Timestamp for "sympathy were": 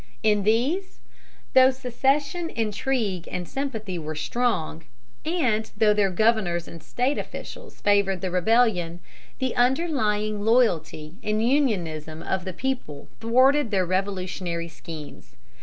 3.47-4.15